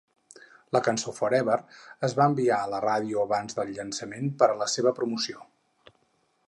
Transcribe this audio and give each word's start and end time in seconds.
La 0.75 0.79
cançó 0.85 1.11
Forever 1.17 1.57
es 2.09 2.15
va 2.21 2.27
enviar 2.31 2.57
a 2.65 2.71
la 2.73 2.81
ràdio 2.87 3.25
abans 3.29 3.59
del 3.59 3.73
llançament 3.77 4.35
per 4.41 4.47
a 4.55 4.59
la 4.63 4.69
seva 4.77 4.97
promoció. 5.03 5.47